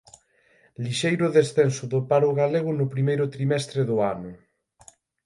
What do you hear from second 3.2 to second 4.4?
trimestre do ano